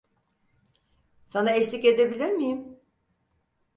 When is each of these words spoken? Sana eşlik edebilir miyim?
Sana 1.27 1.51
eşlik 1.55 1.85
edebilir 1.85 2.29
miyim? 2.29 2.79